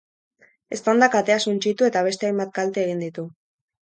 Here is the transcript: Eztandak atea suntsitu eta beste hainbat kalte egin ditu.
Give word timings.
Eztandak 0.77 1.17
atea 1.19 1.37
suntsitu 1.51 1.91
eta 1.91 2.03
beste 2.11 2.31
hainbat 2.31 2.57
kalte 2.59 2.87
egin 2.87 3.05
ditu. 3.07 3.27